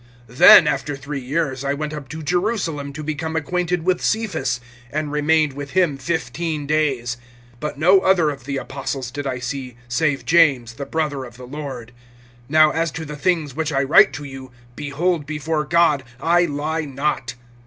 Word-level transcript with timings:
(18)Then, 0.27 0.65
after 0.65 0.95
three 0.95 1.19
years, 1.21 1.63
I 1.63 1.75
went 1.75 1.93
up 1.93 2.09
to 2.09 2.23
Jerusalem 2.23 2.91
to 2.93 3.03
become 3.03 3.35
acquainted 3.35 3.85
with 3.85 4.01
Cephas, 4.03 4.59
and 4.91 5.11
remained 5.11 5.53
with 5.53 5.73
him 5.73 5.95
fifteen 5.95 6.65
days. 6.65 7.17
(19)But 7.61 7.77
no 7.77 7.99
other 7.99 8.31
of 8.31 8.45
the 8.45 8.57
apostles 8.57 9.11
did 9.11 9.27
I 9.27 9.37
see, 9.37 9.77
save 9.87 10.25
James, 10.25 10.73
the 10.73 10.87
brother 10.87 11.23
of 11.23 11.37
the 11.37 11.45
Lord. 11.45 11.91
(20)Now 12.49 12.73
as 12.73 12.89
to 12.93 13.05
the 13.05 13.15
things 13.15 13.53
which 13.53 13.71
I 13.71 13.83
write 13.83 14.11
to 14.13 14.23
you, 14.23 14.49
behold 14.75 15.27
before 15.27 15.65
God, 15.65 16.03
I 16.19 16.45
lie 16.45 16.83
not. 16.85 17.35